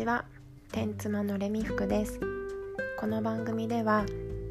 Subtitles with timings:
[0.00, 0.24] ちは。
[0.72, 2.20] 天妻のレミ服です。
[2.98, 4.06] この番組では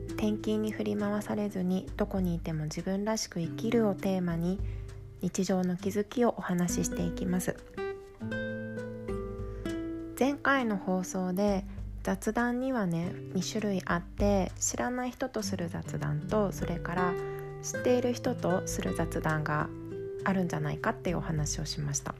[0.09, 4.59] 転勤に振り回されずにどこにいても自分らしく生きるをテーマに
[5.21, 7.55] 日常の気づきをお話ししていきます。
[10.19, 11.65] 前回の放送で
[12.03, 17.13] 雑談にはね2種類あって知らない人とする雑談とそれから
[17.63, 19.67] 知っている人とする雑談が
[20.25, 22.13] あるんじゃないかっていうお話をしました。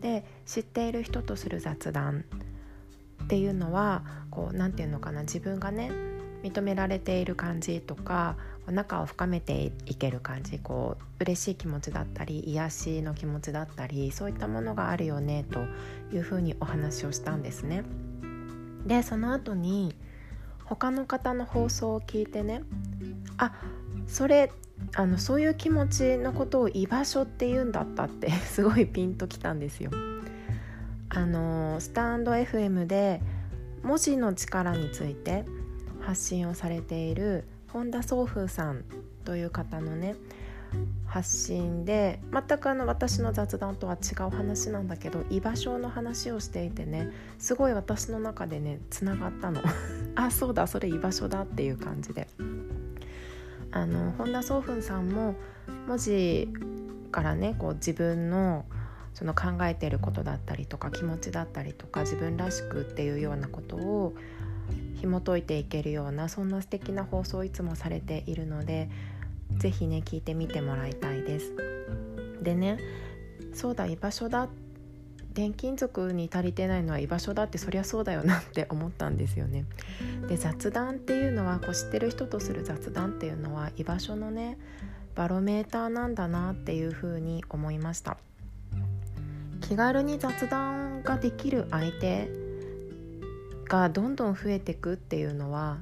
[0.00, 2.24] で知っている人とする雑談
[3.30, 4.02] っていうのは
[4.32, 5.92] こう何て言うのかな自分がね
[6.42, 15.60] 認められている感じとか仲を深めていける感じこう嬉しい気持ちだったり癒しの気持ちだったりそういったものがあるよねと
[16.12, 17.84] いうふうにお話をしたんですね。
[18.84, 19.94] でその後に
[20.64, 22.64] 他の方の放送を聞いてね
[23.36, 23.52] あ
[24.08, 24.50] それ
[24.96, 29.92] あのそういう気持ちのことを居場所って言うんだったってすごいピンときたんですよ。
[31.10, 33.20] あのスタンド FM で
[33.82, 35.44] 文字の力について
[36.00, 38.84] 発信をされている本田宗風さん
[39.24, 40.14] という方のね
[41.06, 49.60] 発信で全くあの私の雑談とは違う話なんだけど居場所の話をしていてねすごい私の中でねつながったの。
[50.14, 52.28] あそうだそれ居場所だっていう感じで。
[53.72, 55.36] あの本田宗風さんも
[55.86, 56.48] 文字
[57.12, 58.64] からねこう自分の
[59.14, 64.14] その考えてることだったりとか気持ちだったりとか自分らしくっていうようなことを
[65.00, 68.88] 紐解いていけるようなそんな素敵な放送をいつもされているので
[69.58, 71.54] 是非ね聞いてみてもらいたいです。
[72.42, 72.78] でね
[73.52, 74.48] そうだ居場所だ
[75.32, 79.64] 転勤族に足りてないのは居場所だってそりゃそうだよなって思ったんですよね。
[80.28, 84.58] で雑談っていうのはこう知ってる人とする雑談っていうのは居場所のね
[85.14, 88.18] バロメーターなんだなっていうふうに思いました。
[89.60, 92.30] 気軽に雑談ができる相手
[93.68, 95.78] がどんどん増えてくっていうのは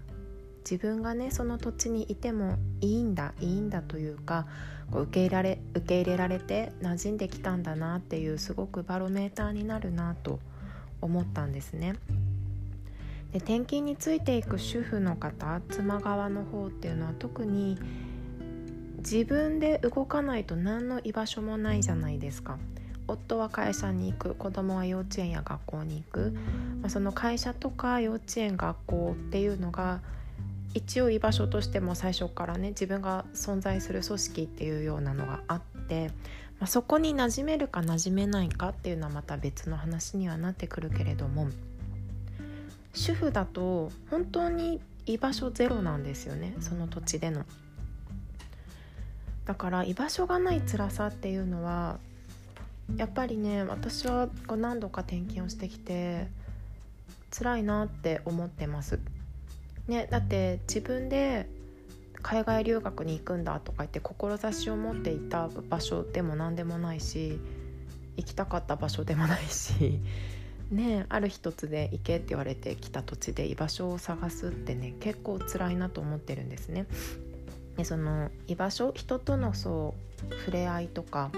[0.70, 4.46] 自分がねその土地にいてもいいんだいいんだというか
[4.90, 10.40] こう受け入れられ受け入れられて馴染んできたんだなっていうすごくバロメーターになるなと
[11.00, 11.94] 思ったんですね。
[13.32, 17.78] で転勤についていく主婦の方妻側の方っていうのは特に
[18.98, 22.58] 自分で動かないと何の居場所もないじゃないですか。
[23.08, 26.36] 夫は会社に行く子供は幼稚園や学校に行く、
[26.80, 30.00] まあ、その会社とか幼稚園学校っていうのが
[30.74, 36.08] 一応居場所としても最初からね自分が存在する組織っていうようなのがあって、
[36.60, 41.48] まあ、そこに馴染めるか馴染めないかっていうのはまた別の話にはなってくるけれども
[42.92, 47.44] 主婦だと本当に居場所ゼロなんですよねその土地での。
[49.46, 51.98] だから居場所がない辛さっていうのは
[52.96, 56.28] やっぱりね私はこう何度か転勤をしてきて
[57.30, 58.98] 辛いなって思ってます。
[59.86, 61.48] ね、だって自分で
[62.20, 67.38] 海外留学に行くんだとか言って志を持っていた場所でも何でもないし
[68.16, 69.98] 行きたかった場所でもないし
[70.70, 76.86] ねある一つで行けって言われてきた土地で居場所を探すってね結構辛いなと思ってるんですね。
[77.76, 79.94] でその居場所人とのそ
[80.28, 81.30] う触れ合いとか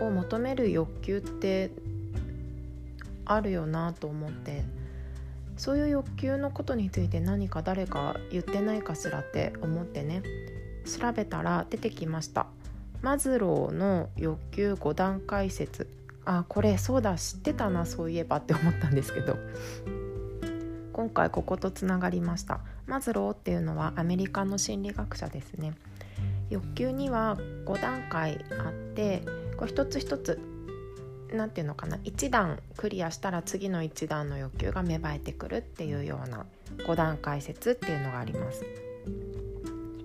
[0.00, 1.70] を求める欲求って
[3.24, 4.64] あるよなと思って。
[5.56, 10.22] そういう欲求のことについて何か誰か言ってないかしらって思ってね。
[10.84, 12.46] 調べたら出てきました。
[13.02, 15.88] マズローの欲求5段階説。
[16.24, 19.36] あこれそうだ知ってたなそういえばって思ったんですけど。
[20.92, 22.60] 今回こことつながりました。
[22.86, 25.74] マズローっていうのはアメリカの心理学者ですね。
[26.48, 29.22] 欲求には5段階あって
[29.56, 30.40] こう一つ一つ
[31.32, 36.46] 何て言うのかな1段クリアしたら次の1段の欲求が芽生えてくるっていうような
[36.78, 38.64] 5段階説っていうのがあります。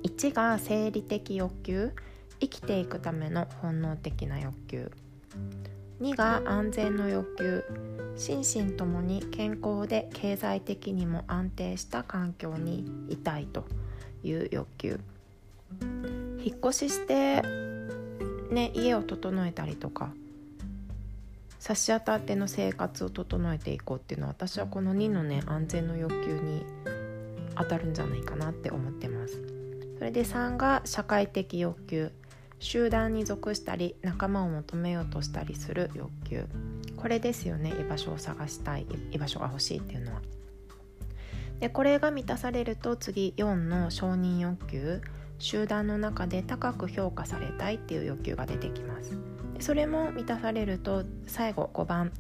[0.03, 1.91] 1が生理的欲求
[2.39, 4.91] 生きていくための本能的な欲求
[6.01, 7.63] 2が安全の欲求
[8.15, 13.65] 心身ともに健康で経済的にも安定した環境にいたいと
[14.23, 14.99] いう欲求
[16.43, 17.70] 引っ越しして
[18.51, 20.11] ね家を整えたりとか
[21.59, 26.65] 差し当たっての生活を整えていこうっていうのは私はこの2のね安全の欲求に
[27.55, 29.39] 当たるんじゃないかなって思ってます。
[29.99, 32.11] それで3が社会的欲求
[32.57, 36.45] 集団に属したり仲間を求めようとしたりする欲求。
[36.97, 40.21] これですよね居場所を探したい居場所が欲しいっていうのは。
[41.59, 45.01] でこれが満たされると次4の承認欲求。
[45.41, 49.17] 集団の中で高く評価されたいっていう欲求が出てきます。
[49.59, 52.11] それも満たされると最後5番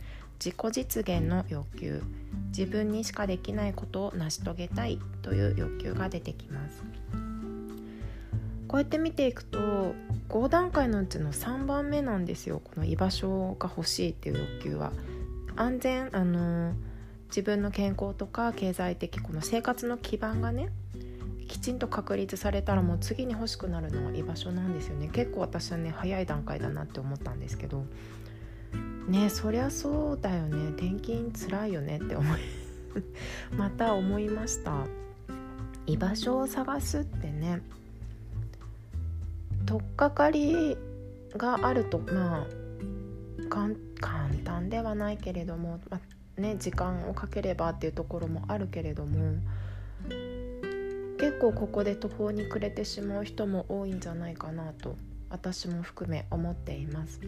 [0.43, 2.03] 自己実現の欲求。
[2.49, 6.83] 自分にしかできないことを成し遂げたいという欲求が出てきます。
[8.67, 9.93] こうやって見ていくと
[10.29, 12.61] 5段階のうちの3番目なんですよ。
[12.63, 14.91] この居場所が欲しいっていう欲求は。
[15.55, 16.73] 安全あの
[17.27, 20.69] 自分の健康とか経済的この生活の基盤がね
[21.51, 25.09] きちんと確立されたらもう次に欲しくなるのは居場所なんですよね。
[25.09, 27.83] 結構私はね早い段階だなって思ったんですけど。
[29.07, 30.69] ねそりゃそうだよね。
[30.69, 32.39] 転勤つらいよねって思い
[33.57, 34.85] また思いました。
[35.87, 37.61] 居場所を探すってね
[39.65, 40.77] 取っかかり
[41.35, 42.47] があるとまあ
[43.49, 43.75] 簡
[44.45, 45.99] 単ではないけれども、ま
[46.37, 49.35] あ、ね、時間をかければっていうところもあるけれども
[51.41, 54.95] 構ここで途方に暮れてしまう人も多いんじゃないかなと
[55.31, 57.19] 私も含め思っています。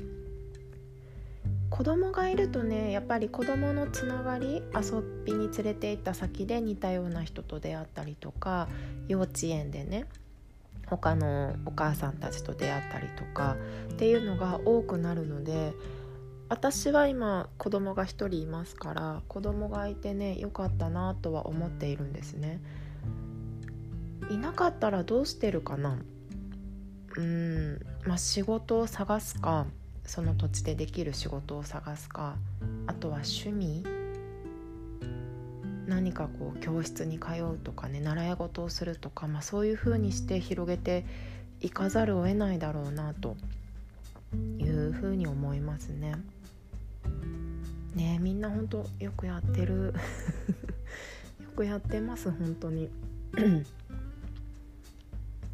[1.72, 8.68] 子供がいるとねやっぱり子供のつながり遊びに連れて行った先で似たような人と出会ったりとか
[9.08, 10.06] 幼稚園でね
[10.86, 13.58] 他のお母さんたちと出会ったりとか
[13.92, 15.74] っていうのが多くなるので
[16.48, 22.62] 私は今子供が1人いますから子供がいてねよかったなとは思っているんですね。
[24.30, 25.98] いなかったらどうしてるかな？
[27.18, 29.68] うんまあ仕事を探すか
[30.06, 32.36] その土地でできる仕事を探すか
[32.88, 33.84] あとは趣味？
[35.88, 41.06] 何かこう教室に通うとかね習い事をするとか、まあ、そういうふうにして広げて
[41.62, 43.36] いかざるを得ないだろうなと
[44.58, 46.16] いうふうに思いますね。
[47.96, 49.94] ねみんな本当よくやってる。
[51.42, 52.90] よくやってます本当に。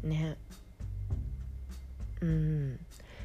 [0.02, 0.36] ね。
[2.20, 2.78] うん。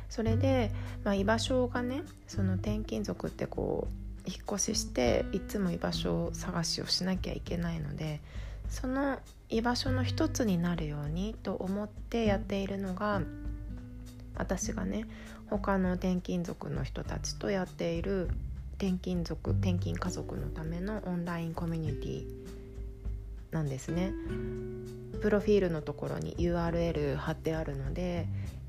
[0.09, 0.71] それで、
[1.03, 3.87] まあ、居場所がねその転勤族ってこ
[4.25, 8.21] う引っ越ししていつも居場所探しをしなきゃいけないので
[8.69, 9.19] その
[9.49, 13.21] 居場所の一つになるようにと思ってやっているのが
[14.35, 15.05] 私がね
[15.49, 18.29] 他の転勤族の人たちとやっている
[18.77, 22.44] 転勤族転勤家族のためのオンラインコミュニティ
[23.55, 24.11] なんですね。
[25.21, 28.27] プロフィールのところに URL 貼ってあるので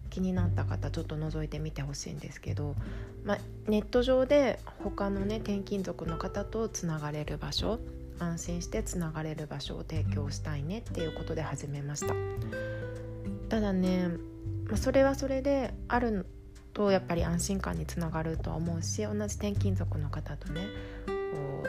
[0.09, 2.75] 気になった方ちょっと覗いてみてほしいんですけど、
[3.25, 7.79] まあ、ネット上で他のね転勤族の方とつながれる場所
[8.21, 12.15] 安心してつながれる場所を提供したいねっていうことで始めました
[13.51, 14.09] ただね、
[14.69, 16.25] まあ、それはそれである
[16.73, 20.63] とやっぱり安心感につながるとは思うし同じ転勤族の方とね
[21.37, 21.65] こ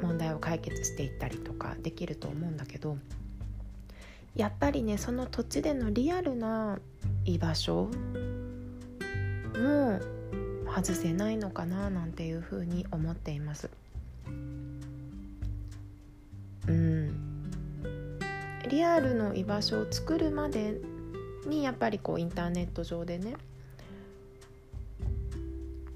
[0.00, 2.98] う問題を解決していったりとかできると思うんだけど
[4.34, 6.78] やっぱりねその土地でのリアルな
[7.24, 7.88] 居場所
[9.56, 10.00] も
[10.74, 13.68] 外せないのかななんていうふうに思っています。
[16.66, 17.32] うん
[18.68, 20.80] リアルの居場所を作るまで
[21.46, 23.34] にやっぱりこうインターネット上でね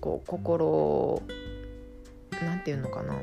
[0.00, 1.22] こう心
[2.42, 3.14] をなんていうのかな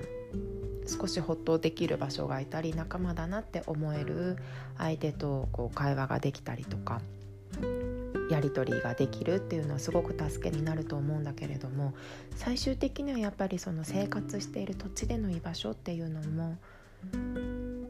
[0.87, 4.37] 少しほっとできる場所がいたり仲間だなって思える
[4.77, 7.01] 相手とこう会話ができたりとか
[8.29, 11.93] やり取りができるっていうのはすごく助けになると思うんだけれども
[12.35, 16.57] 最終的にはやっぱりその生活している土地での居場所っていうのも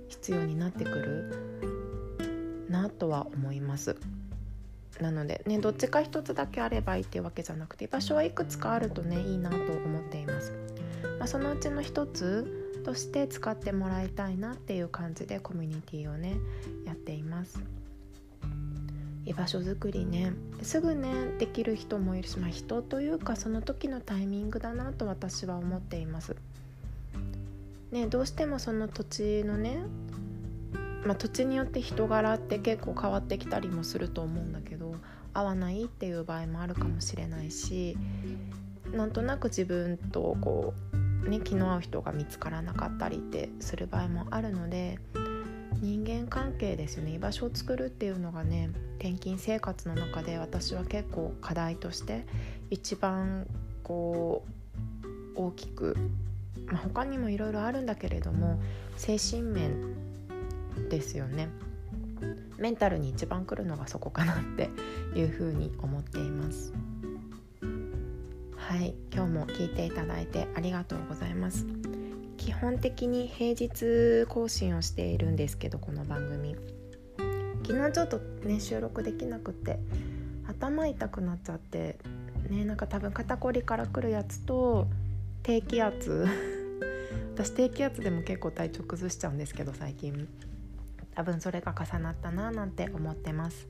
[0.09, 3.95] 必要になってくるなとは思います。
[4.99, 10.62] なのでねどっちか一つだけあればいいっていうわけじゃなくて居場所はいくつかあるとねいいなと思っています。
[11.23, 16.35] まあ、そのうちの一つとして使ってもらいたいなっていう感じでコミュニティをね
[16.85, 17.63] やっています。
[19.25, 20.33] 居場所づくりね。
[20.63, 26.35] すぐねできる人もいるし、まあ、人というかその時のタイミングだなと私は思っています。
[27.91, 29.81] ねどうしてもその土地のね
[31.05, 34.95] まあ、土地によって人柄って結構変わってきたりもすると思うんだけど
[35.33, 37.97] 合わないっていう場合もあるかもしれないし
[38.91, 40.92] なんとなく自分とこう
[41.29, 44.99] ね、気の合う人が見つからなかったりってする場合もあるので
[45.81, 52.25] 人間関係ですよね居場所を作るっていうのがね転勤生活の中で私は結構課題として
[52.69, 53.47] 一番
[53.83, 54.45] こ
[55.35, 55.97] う大きく、
[56.67, 58.61] まあ、他にもいろいろあるんだけれども
[58.97, 59.95] 精神面
[60.89, 61.49] ですよね
[62.57, 64.69] メンタルに一番くるのがそこかなって
[65.15, 66.73] いうふうに思っています。
[69.45, 71.65] 聞いていただいてありがとうございます。
[72.37, 76.55] 基本的に平日更新をしているんですけどこの番組。
[77.65, 79.79] 昨日ちょっとね収録できなくて
[80.47, 81.97] 頭痛くなっちゃって
[82.49, 84.87] ねなんか多分肩こりからくるやつと
[85.43, 86.25] 低気圧。
[87.35, 90.27] 私低気圧でも結構体調崩しちゃうんですけど最近。
[91.15, 93.67] 多分それが重なったななんて思ってます。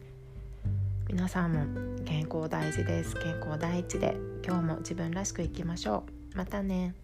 [1.13, 3.13] 皆さんも健康大事です。
[3.17, 6.35] 健康第一で今日も自分らしくいきましょう。
[6.35, 6.95] またね。